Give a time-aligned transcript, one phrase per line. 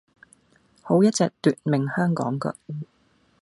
[0.81, 2.55] 好一隻奪命香雞腳